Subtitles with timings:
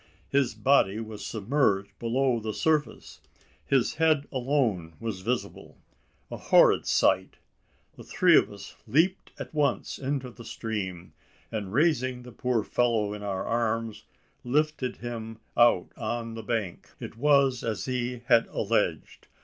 [0.29, 3.21] His body was submerged below the surface.
[3.63, 5.77] His head alone was visible
[6.31, 7.35] a horrid sight!
[7.95, 11.13] The three of us leaped at once into the stream;
[11.51, 14.05] and, raising the poor fellow in our arms,
[14.43, 16.89] lifted him out on the bank.
[16.99, 19.27] It was as he had alleged.